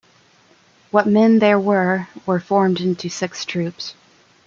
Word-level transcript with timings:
What 0.89 1.05
men 1.05 1.37
there 1.37 1.59
were, 1.59 2.07
were 2.25 2.39
formed 2.39 2.79
into 2.81 3.07
six 3.07 3.45
troops. 3.45 3.93